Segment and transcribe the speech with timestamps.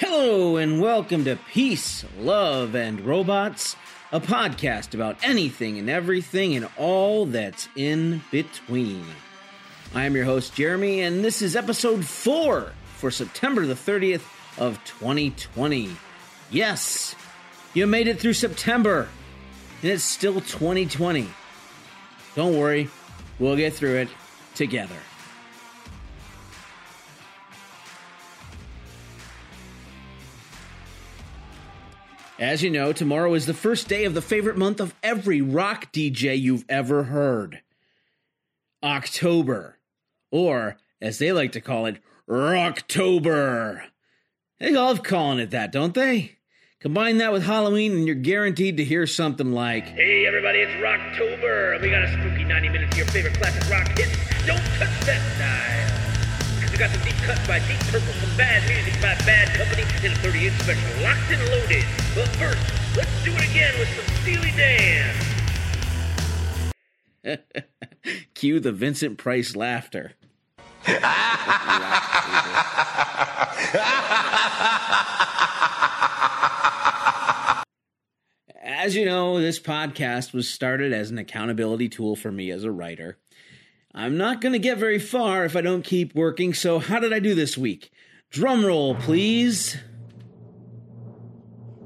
[0.00, 3.76] Hello, and welcome to Peace, Love, and Robots,
[4.10, 9.04] a podcast about anything and everything and all that's in between.
[9.94, 14.22] I am your host, Jeremy, and this is episode four for September the 30th
[14.56, 15.94] of 2020.
[16.50, 17.14] Yes,
[17.74, 19.06] you made it through September,
[19.82, 21.28] and it's still 2020.
[22.34, 22.88] Don't worry,
[23.38, 24.08] we'll get through it
[24.54, 24.96] together.
[32.40, 35.92] As you know, tomorrow is the first day of the favorite month of every rock
[35.92, 37.60] DJ you've ever heard
[38.82, 39.76] October.
[40.30, 43.82] Or, as they like to call it, Rocktober.
[44.58, 46.38] They love calling it that, don't they?
[46.80, 51.78] Combine that with Halloween, and you're guaranteed to hear something like Hey everybody, it's Rocktober,
[51.82, 54.16] we got a spooky 90 minutes of your favorite classic rock hits.
[54.46, 55.99] Don't touch that dial.
[56.80, 57.14] Got some deep
[57.46, 61.30] by Deep Purple, some bad music by Bad Company, and a 30 inch special locked
[61.30, 61.84] and loaded.
[62.14, 65.14] But first, let's do it again with some Steely Dan.
[68.34, 70.14] Cue the Vincent Price laughter.
[78.62, 82.70] As you know, this podcast was started as an accountability tool for me as a
[82.70, 83.18] writer.
[83.92, 87.12] I'm not going to get very far if I don't keep working, so how did
[87.12, 87.90] I do this week?
[88.30, 89.76] Drum roll, please.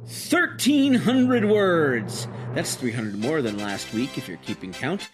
[0.03, 2.29] 1,300 words.
[2.55, 5.09] That's 300 more than last week if you're keeping count.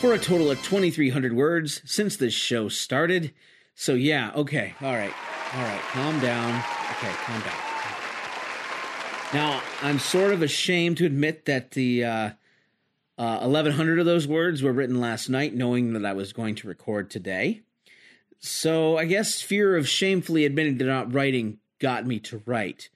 [0.00, 3.32] For a total of 2,300 words since this show started.
[3.74, 5.14] So, yeah, okay, all right,
[5.54, 6.62] all right, calm down.
[6.92, 7.66] Okay, calm down.
[9.32, 12.30] Now, I'm sort of ashamed to admit that the uh,
[13.18, 16.68] uh, 1,100 of those words were written last night, knowing that I was going to
[16.68, 17.62] record today.
[18.38, 22.90] So, I guess fear of shamefully admitting to not writing got me to write.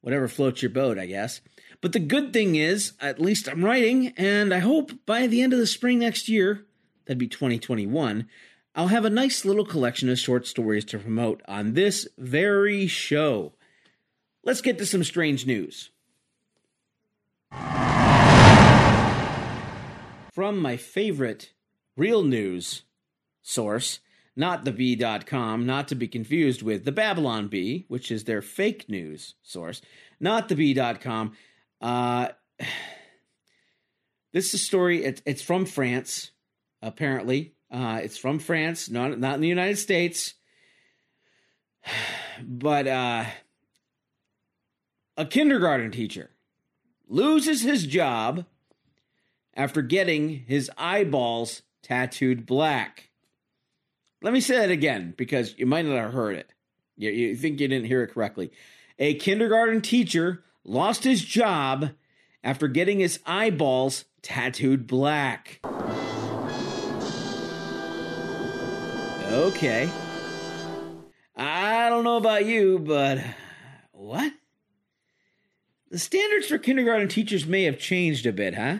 [0.00, 1.40] Whatever floats your boat, I guess.
[1.80, 5.52] But the good thing is, at least I'm writing, and I hope by the end
[5.52, 6.66] of the spring next year,
[7.06, 8.28] that'd be 2021,
[8.74, 13.54] I'll have a nice little collection of short stories to promote on this very show.
[14.44, 15.90] Let's get to some strange news.
[20.38, 21.52] From my favorite
[21.96, 22.82] real news
[23.42, 23.98] source,
[24.36, 28.88] not the Bee.com, not to be confused with the Babylon Bee, which is their fake
[28.88, 29.82] news source,
[30.20, 31.32] not the Bee.com.
[31.80, 32.28] Uh,
[34.32, 36.30] this is a story, it, it's from France,
[36.82, 37.54] apparently.
[37.68, 40.34] Uh, it's from France, not, not in the United States.
[42.40, 43.24] But uh,
[45.16, 46.30] a kindergarten teacher
[47.08, 48.44] loses his job
[49.58, 53.10] after getting his eyeballs tattooed black.
[54.22, 56.54] Let me say that again because you might not have heard it.
[56.96, 58.52] You, you think you didn't hear it correctly.
[59.00, 61.90] A kindergarten teacher lost his job
[62.42, 65.60] after getting his eyeballs tattooed black.
[69.26, 69.90] Okay.
[71.36, 73.18] I don't know about you, but
[73.92, 74.32] what?
[75.90, 78.78] The standards for kindergarten teachers may have changed a bit, huh?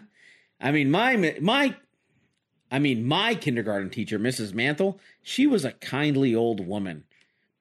[0.61, 1.77] I mean, my my
[2.71, 4.53] I mean, my kindergarten teacher, Mrs.
[4.53, 7.05] Mantle, she was a kindly old woman,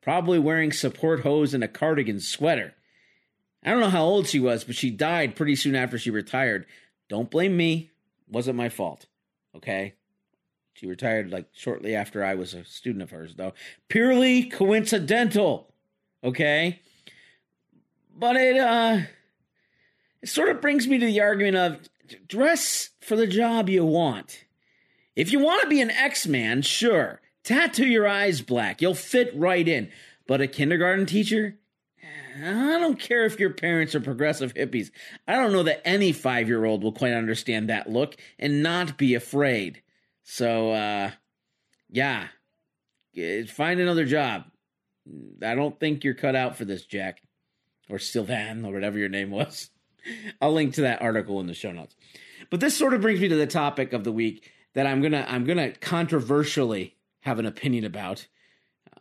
[0.01, 2.73] probably wearing support hose and a cardigan sweater.
[3.63, 6.65] I don't know how old she was, but she died pretty soon after she retired.
[7.09, 7.91] Don't blame me.
[8.29, 9.05] Wasn't my fault.
[9.55, 9.93] Okay?
[10.73, 13.53] She retired like shortly after I was a student of hers, though.
[13.87, 15.73] Purely coincidental.
[16.23, 16.79] Okay?
[18.15, 19.01] But it uh
[20.21, 21.89] it sort of brings me to the argument of
[22.27, 24.45] dress for the job you want.
[25.15, 27.21] If you want to be an X-Man, sure.
[27.43, 28.81] Tattoo your eyes black.
[28.81, 29.89] You'll fit right in.
[30.27, 31.57] But a kindergarten teacher?
[32.35, 34.91] I don't care if your parents are progressive hippies.
[35.27, 38.97] I don't know that any five year old will quite understand that look and not
[38.97, 39.81] be afraid.
[40.23, 41.11] So, uh,
[41.89, 42.27] yeah,
[43.47, 44.43] find another job.
[45.41, 47.21] I don't think you're cut out for this, Jack.
[47.89, 49.69] or Sylvan or whatever your name was.
[50.41, 51.95] I'll link to that article in the show notes.
[52.49, 55.25] But this sort of brings me to the topic of the week that I'm gonna
[55.27, 58.27] I'm gonna controversially have an opinion about.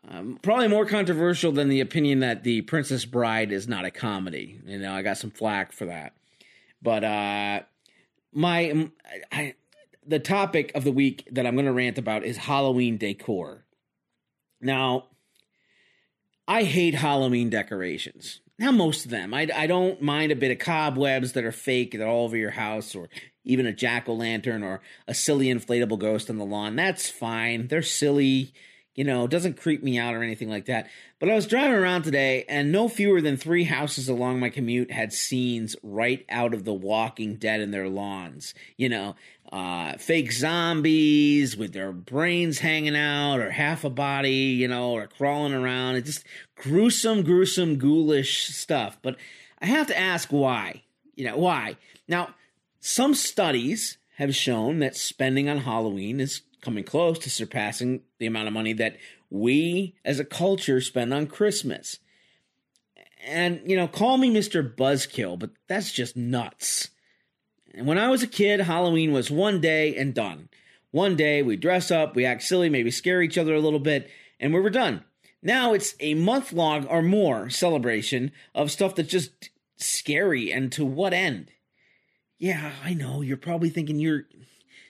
[0.08, 4.60] Um, probably more controversial than the opinion that the Princess Bride is not a comedy.
[4.64, 6.14] You know, I got some flack for that.
[6.80, 7.60] But uh,
[8.32, 8.88] my
[9.32, 9.54] I,
[10.06, 13.64] the topic of the week that I'm going to rant about is Halloween decor.
[14.60, 15.06] Now,
[16.46, 18.40] I hate Halloween decorations.
[18.58, 19.34] Now, most of them.
[19.34, 22.36] I, I don't mind a bit of cobwebs that are fake that are all over
[22.36, 23.08] your house, or
[23.44, 26.76] even a jack o' lantern or a silly inflatable ghost on the lawn.
[26.76, 27.68] That's fine.
[27.68, 28.52] They're silly
[28.96, 30.88] you know, doesn't creep me out or anything like that.
[31.20, 34.90] But I was driving around today, and no fewer than three houses along my commute
[34.90, 38.54] had scenes right out of The Walking Dead in their lawns.
[38.76, 39.14] You know,
[39.52, 45.06] uh, fake zombies with their brains hanging out, or half a body, you know, or
[45.06, 45.96] crawling around.
[45.96, 46.26] It's just
[46.56, 48.98] gruesome, gruesome, ghoulish stuff.
[49.02, 49.16] But
[49.60, 50.82] I have to ask why.
[51.14, 51.76] You know, why?
[52.08, 52.34] Now,
[52.81, 58.49] some studies have shown that spending on Halloween is coming close to surpassing the amount
[58.49, 58.96] of money that
[59.31, 61.99] we as a culture spend on Christmas.
[63.25, 64.75] And, you know, call me Mr.
[64.75, 66.90] Buzzkill, but that's just nuts.
[67.76, 70.49] And when I was a kid, Halloween was one day and done.
[70.90, 74.11] One day we dress up, we act silly, maybe scare each other a little bit,
[74.40, 75.05] and we were done.
[75.43, 80.84] Now it's a month long or more celebration of stuff that's just scary and to
[80.87, 81.52] what end?
[82.38, 83.20] Yeah, I know.
[83.20, 84.25] You're probably thinking you're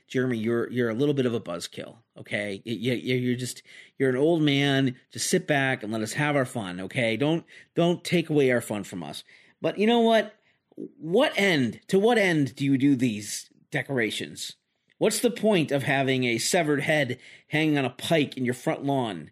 [0.08, 1.96] Jeremy, you're you're a little bit of a buzzkill.
[2.16, 3.62] Okay, you, you're just
[3.98, 4.94] you're an old man.
[5.12, 6.80] Just sit back and let us have our fun.
[6.80, 7.44] Okay, don't
[7.74, 9.24] don't take away our fun from us.
[9.60, 10.32] But you know what?
[10.76, 11.80] What end?
[11.88, 14.56] To what end do you do these decorations?
[14.98, 17.18] What's the point of having a severed head
[17.48, 19.30] hanging on a pike in your front lawn,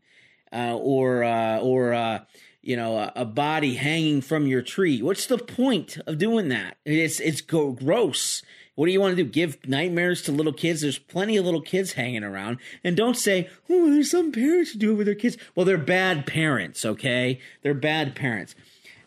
[0.52, 2.24] uh, or uh, or uh,
[2.60, 5.00] you know a, a, body hanging from your tree?
[5.00, 6.76] What's the point of doing that?
[6.84, 8.42] It's it's go- gross.
[8.74, 9.30] What do you want to do?
[9.30, 10.80] Give nightmares to little kids?
[10.80, 12.58] There's plenty of little kids hanging around.
[12.82, 15.36] And don't say, oh, there's some parents who do it with their kids.
[15.54, 17.38] Well, they're bad parents, okay?
[17.62, 18.56] They're bad parents.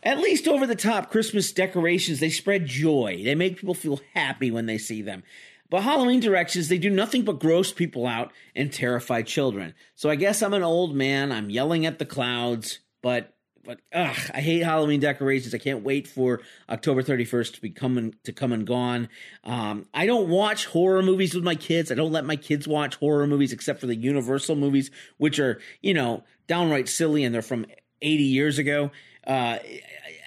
[0.08, 3.24] At least over the top Christmas decorations, they spread joy.
[3.26, 5.22] They make people feel happy when they see them.
[5.70, 9.74] But Halloween directions, they do nothing but gross people out and terrify children.
[9.96, 11.34] So I guess I'm an old man.
[11.34, 13.34] I'm yelling at the clouds, but
[13.66, 15.54] but ugh, I hate Halloween decorations.
[15.54, 16.40] I can't wait for
[16.70, 19.10] October 31st to be coming to come and gone.
[19.44, 21.92] Um, I don't watch horror movies with my kids.
[21.92, 25.60] I don't let my kids watch horror movies except for the Universal movies, which are
[25.82, 27.66] you know downright silly and they're from
[28.02, 28.92] 80 years ago.
[29.28, 29.60] Uh,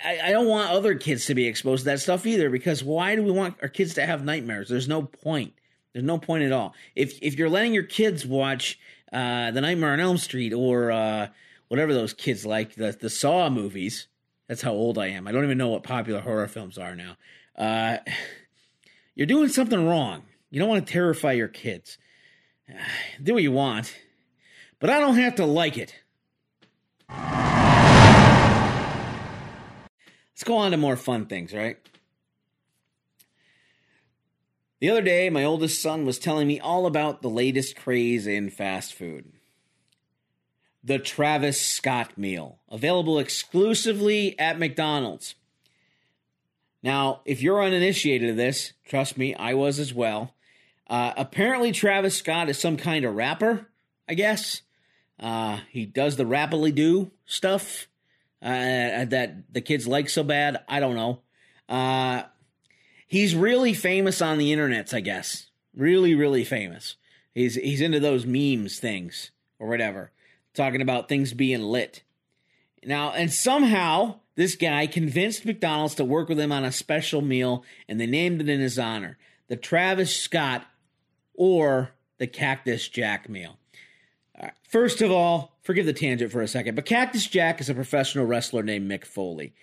[0.05, 3.17] I, I don't want other kids to be exposed to that stuff either because why
[3.17, 4.69] do we want our kids to have nightmares?
[4.69, 5.55] There's no point.
[5.93, 6.75] There's no point at all.
[6.94, 8.79] If if you're letting your kids watch
[9.12, 11.29] uh, The Nightmare on Elm Street or uh,
[11.69, 14.06] whatever those kids like the the Saw movies.
[14.49, 15.26] That's how old I am.
[15.26, 17.17] I don't even know what popular horror films are now.
[17.56, 17.99] Uh,
[19.14, 20.25] you're doing something wrong.
[20.50, 21.99] You don't want to terrify your kids.
[23.23, 23.97] Do what you want,
[24.79, 25.94] but I don't have to like it.
[30.41, 31.77] Let's go on to more fun things, right?
[34.81, 38.49] The other day, my oldest son was telling me all about the latest craze in
[38.49, 39.33] fast food
[40.83, 45.35] the Travis Scott meal, available exclusively at McDonald's.
[46.83, 50.33] Now, if you're uninitiated to this, trust me, I was as well.
[50.88, 53.67] Uh, apparently, Travis Scott is some kind of rapper,
[54.09, 54.62] I guess.
[55.19, 57.88] Uh, he does the rapidly do stuff
[58.42, 60.62] uh, that the kids like so bad.
[60.68, 61.20] I don't know.
[61.68, 62.23] Uh,
[63.06, 65.49] he's really famous on the internets, I guess.
[65.75, 66.97] Really, really famous.
[67.35, 70.11] He's he's into those memes things or whatever
[70.54, 72.02] talking about things being lit.
[72.85, 77.64] Now, and somehow this guy convinced McDonald's to work with him on a special meal,
[77.88, 79.18] and they named it in his honor
[79.49, 80.64] the Travis Scott
[81.35, 83.59] or the Cactus Jack meal.
[84.68, 88.26] First of all, forgive the tangent for a second, but Cactus Jack is a professional
[88.26, 89.54] wrestler named Mick Foley.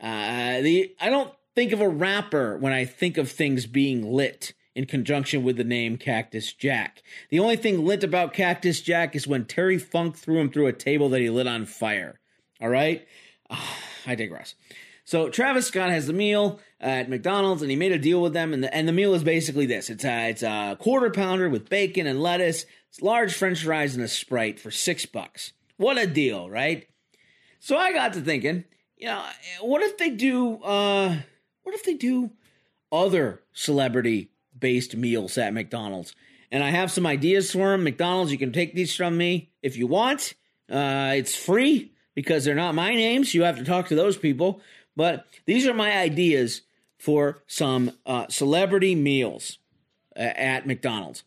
[0.00, 4.54] Uh, the I don't think of a rapper when I think of things being lit
[4.74, 7.02] in conjunction with the name Cactus Jack.
[7.30, 10.72] The only thing lit about Cactus Jack is when Terry Funk threw him through a
[10.72, 12.20] table that he lit on fire.
[12.60, 13.06] All right?
[14.06, 14.54] I digress.
[15.10, 18.52] So Travis Scott has the meal at McDonald's, and he made a deal with them,
[18.52, 21.68] and the, and the meal is basically this: it's a, it's a quarter pounder with
[21.68, 22.64] bacon and lettuce,
[23.00, 25.52] large French fries, and a Sprite for six bucks.
[25.78, 26.86] What a deal, right?
[27.58, 28.62] So I got to thinking,
[28.96, 29.24] you know,
[29.62, 30.62] what if they do?
[30.62, 31.16] uh
[31.64, 32.30] What if they do
[32.92, 36.14] other celebrity based meals at McDonald's.
[36.52, 37.82] And I have some ideas for them.
[37.82, 40.34] McDonald's, you can take these from me if you want.
[40.70, 43.34] Uh, it's free because they're not my names.
[43.34, 44.60] You have to talk to those people.
[44.96, 46.62] But these are my ideas
[46.98, 49.58] for some uh, celebrity meals
[50.16, 51.24] uh, at McDonald's.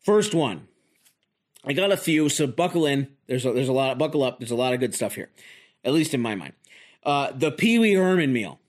[0.00, 0.68] First one,
[1.64, 3.08] I got a few, so buckle in.
[3.26, 3.98] There's a, there's a lot.
[3.98, 4.38] Buckle up.
[4.38, 5.28] There's a lot of good stuff here,
[5.84, 6.54] at least in my mind.
[7.02, 8.60] Uh, the Pee Wee Herman meal.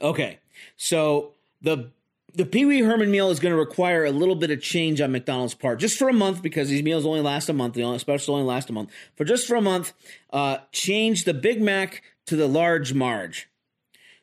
[0.00, 0.38] Okay,
[0.76, 1.90] so the
[2.34, 5.12] the Pee Wee Herman meal is going to require a little bit of change on
[5.12, 7.74] McDonald's part, just for a month because these meals only last a month.
[7.74, 8.90] The only specials only last a month.
[9.16, 9.92] For just for a month,
[10.32, 13.48] uh, change the Big Mac to the large Marge.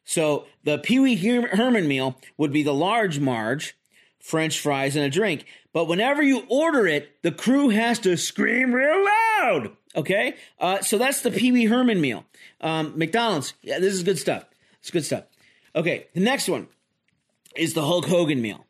[0.04, 3.78] So the Pee Wee Herman meal would be the large Marge,
[4.20, 5.46] French fries, and a drink.
[5.74, 9.72] But whenever you order it, the crew has to scream real loud.
[9.96, 12.26] Okay, uh, so that's the Pee Wee Herman meal.
[12.62, 14.46] Um, McDonald's, yeah, this is good stuff.
[14.80, 15.26] It's good stuff.
[15.76, 16.68] Okay, the next one
[17.56, 18.66] is the Hulk Hogan meal,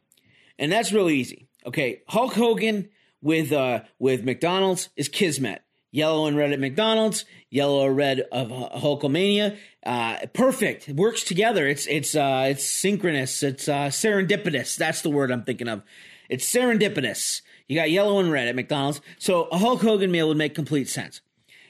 [0.57, 1.48] and that's real easy.
[1.65, 2.89] Okay, Hulk Hogan
[3.22, 5.62] with uh, with McDonald's is Kismet.
[5.91, 9.58] Yellow and red at McDonald's, yellow or red of Hulkamania.
[9.86, 10.89] Uh, perfect.
[10.89, 11.65] It works together.
[11.65, 13.41] It's it's uh, it's synchronous.
[13.41, 14.75] It's uh, serendipitous.
[14.75, 15.84] That's the word I'm thinking of.
[16.29, 17.41] It's serendipitous.
[17.67, 20.89] You got yellow and red at McDonald's, so a Hulk Hogan meal would make complete
[20.89, 21.22] sense.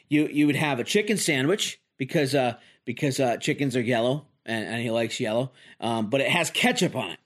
[0.09, 2.55] You you would have a chicken sandwich because uh
[2.85, 6.95] because uh, chickens are yellow and, and he likes yellow, um, but it has ketchup
[6.95, 7.19] on it.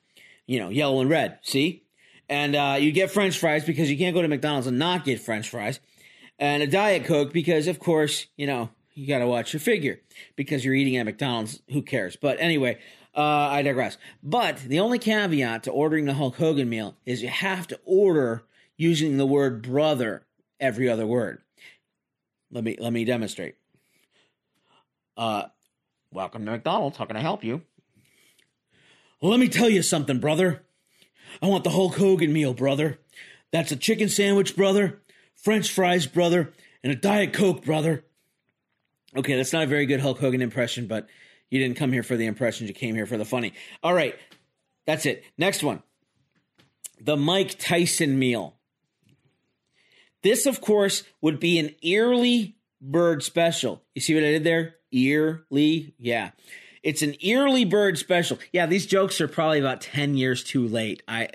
[0.48, 1.40] You know, yellow and red.
[1.44, 1.84] See,
[2.28, 5.22] and uh, you get French fries because you can't go to McDonald's and not get
[5.22, 5.80] French fries,
[6.40, 10.00] and a diet coke because of course you know you got to watch your figure
[10.36, 11.62] because you're eating at McDonald's.
[11.72, 12.16] Who cares?
[12.16, 12.80] But anyway,
[13.16, 13.98] uh, I digress.
[14.22, 18.44] But the only caveat to ordering the Hulk Hogan meal is you have to order
[18.78, 20.26] using the word brother
[20.60, 21.42] every other word.
[22.52, 23.56] Let me let me demonstrate.
[25.16, 25.44] Uh,
[26.12, 26.98] welcome to McDonald's.
[26.98, 27.62] How can I help you?
[29.22, 30.64] Well, let me tell you something, brother.
[31.42, 33.00] I want the Hulk Hogan meal, brother.
[33.52, 35.02] That's a chicken sandwich, brother,
[35.42, 38.04] French fries, brother, and a Diet Coke, brother.
[39.16, 41.08] Okay, that's not a very good Hulk Hogan impression, but
[41.50, 43.54] you didn't come here for the impressions, you came here for the funny.
[43.84, 44.16] All right,
[44.86, 45.24] that's it.
[45.38, 45.84] Next one
[47.04, 48.56] the Mike Tyson meal.
[50.22, 53.82] This, of course, would be an early bird special.
[53.96, 54.76] You see what I did there?
[54.94, 56.32] Early, yeah.
[56.84, 58.38] It's an early bird special.
[58.52, 61.02] Yeah, these jokes are probably about 10 years too late.
[61.08, 61.28] I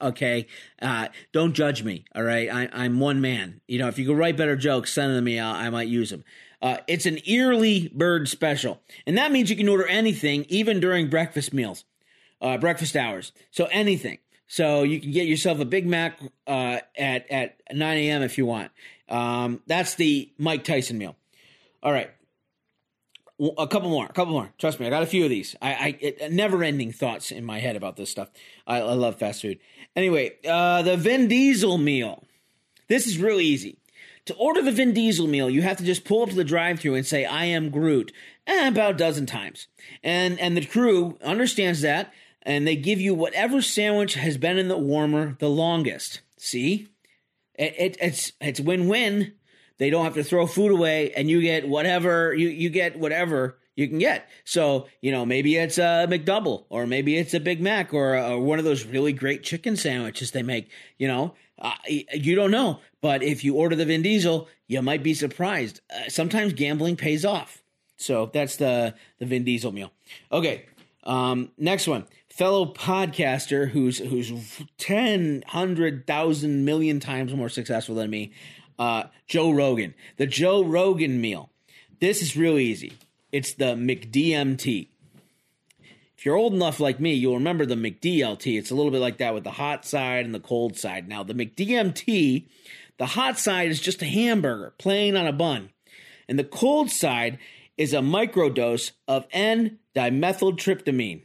[0.00, 0.46] okay
[0.82, 4.16] uh, don't judge me all right I, am one man you know if you could
[4.16, 6.24] write better jokes send them to me i i might use them
[6.62, 11.08] uh, it's an early bird special, and that means you can order anything, even during
[11.08, 11.84] breakfast meals,
[12.42, 13.32] uh, breakfast hours.
[13.50, 14.18] So anything.
[14.46, 18.22] So you can get yourself a Big Mac uh, at at 9 a.m.
[18.22, 18.72] if you want.
[19.08, 21.16] Um, that's the Mike Tyson meal.
[21.82, 22.10] All right,
[23.58, 24.52] a couple more, a couple more.
[24.58, 25.56] Trust me, I got a few of these.
[25.62, 28.30] I, I it, never-ending thoughts in my head about this stuff.
[28.66, 29.58] I, I love fast food.
[29.96, 32.24] Anyway, uh, the Vin Diesel meal.
[32.88, 33.78] This is really easy.
[34.26, 36.94] To order the Vin Diesel meal, you have to just pull up to the drive-through
[36.94, 38.12] and say, "I am Groot,"
[38.46, 39.66] eh, about a dozen times,
[40.02, 44.68] and and the crew understands that, and they give you whatever sandwich has been in
[44.68, 46.20] the warmer the longest.
[46.36, 46.88] See,
[47.54, 49.32] it, it, it's it's win-win.
[49.80, 53.56] They don't have to throw food away, and you get whatever you you get whatever
[53.76, 54.28] you can get.
[54.44, 58.38] So, you know, maybe it's a McDouble or maybe it's a Big Mac or, or
[58.38, 62.80] one of those really great chicken sandwiches they make, you know, uh, you don't know.
[63.00, 65.80] But if you order the Vin Diesel, you might be surprised.
[65.90, 67.62] Uh, sometimes gambling pays off.
[67.96, 69.92] So that's the, the Vin Diesel meal.
[70.30, 70.66] Okay.
[71.04, 72.04] Um, next one.
[72.28, 74.32] Fellow podcaster who's who's
[74.78, 78.32] ten hundred thousand million times more successful than me,
[78.80, 79.94] uh, Joe Rogan.
[80.16, 81.50] The Joe Rogan meal.
[82.00, 82.94] This is real easy.
[83.30, 84.88] It's the McDMT.
[86.16, 88.58] If you're old enough like me, you'll remember the McDLT.
[88.58, 91.08] It's a little bit like that with the hot side and the cold side.
[91.08, 92.46] Now, the McDMT,
[92.98, 95.70] the hot side is just a hamburger plain on a bun.
[96.28, 97.38] And the cold side
[97.76, 101.22] is a microdose of N dimethyltryptamine.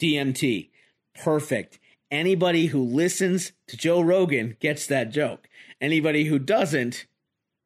[0.00, 0.68] DMT.
[1.14, 1.78] Perfect.
[2.10, 5.47] Anybody who listens to Joe Rogan gets that joke.
[5.80, 7.06] Anybody who doesn't,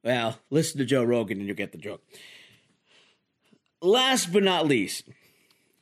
[0.05, 2.03] well, listen to Joe Rogan and you'll get the joke.
[3.81, 5.09] Last but not least,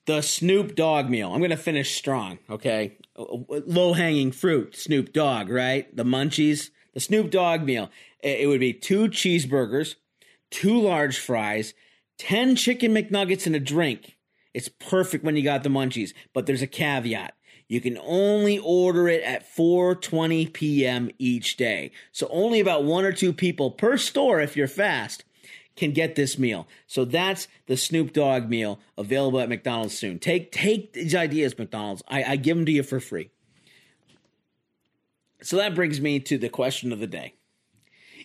[0.06, 1.32] the Snoop Dogg meal.
[1.32, 2.96] I'm going to finish strong, okay?
[3.16, 5.94] Low hanging fruit, Snoop Dogg, right?
[5.94, 6.70] The munchies.
[6.94, 7.90] The Snoop Dogg meal.
[8.20, 9.94] It would be two cheeseburgers,
[10.50, 11.74] two large fries,
[12.18, 14.16] 10 chicken McNuggets, and a drink.
[14.52, 17.34] It's perfect when you got the munchies, but there's a caveat.
[17.70, 21.08] You can only order it at 4:20 p.m.
[21.20, 21.92] each day.
[22.10, 25.22] So only about one or two people per store if you're fast
[25.76, 26.66] can get this meal.
[26.88, 30.18] So that's the Snoop Dogg meal available at McDonald's soon.
[30.18, 32.02] Take take these ideas, McDonald's.
[32.08, 33.30] I, I give them to you for free.
[35.40, 37.34] So that brings me to the question of the day.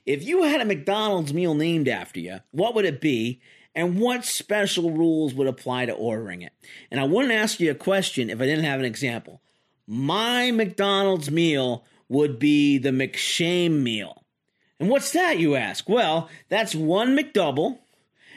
[0.07, 3.41] If you had a McDonald's meal named after you, what would it be?
[3.75, 6.53] And what special rules would apply to ordering it.
[6.89, 9.41] And I wouldn't ask you a question if I didn't have an example.
[9.85, 14.23] My McDonald's meal would be the McShame meal.
[14.79, 15.87] And what's that, you ask?
[15.87, 17.79] Well, that's one McDouble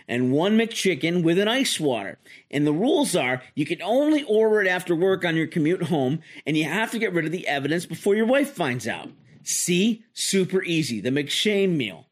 [0.07, 2.19] and one McChicken with an ice water.
[2.51, 6.21] And the rules are you can only order it after work on your commute home,
[6.47, 9.11] and you have to get rid of the evidence before your wife finds out.
[9.43, 10.05] See?
[10.13, 11.01] Super easy.
[11.01, 12.08] The McShame meal.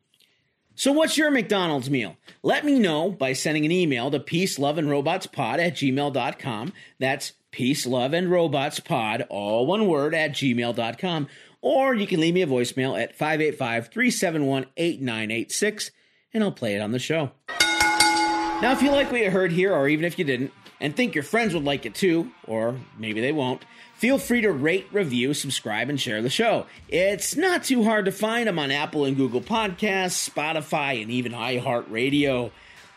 [0.76, 2.16] So, what's your McDonald's meal?
[2.42, 6.72] Let me know by sending an email to peaceloveandrobotspod at gmail.com.
[6.98, 11.28] That's peaceloveandrobotspod, all one word, at gmail.com.
[11.62, 15.90] Or you can leave me a voicemail at 585 371 8986
[16.34, 17.30] and I'll play it on the show.
[17.48, 21.14] Now, if you like what you heard here, or even if you didn't, and think
[21.14, 23.64] your friends would like it too, or maybe they won't,
[23.96, 26.66] feel free to rate, review, subscribe, and share the show.
[26.88, 31.32] It's not too hard to find them on Apple and Google Podcasts, Spotify, and even
[31.32, 32.50] iHeartRadio.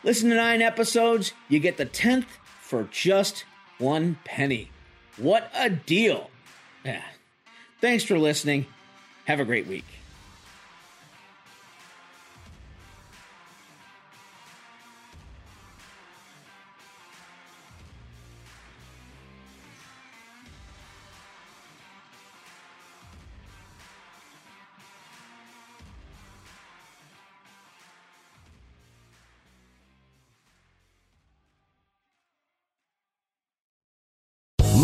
[0.03, 2.27] Listen to nine episodes, you get the 10th
[2.61, 3.43] for just
[3.77, 4.71] one penny.
[5.17, 6.29] What a deal!
[6.85, 7.03] Yeah.
[7.81, 8.65] Thanks for listening.
[9.25, 9.85] Have a great week.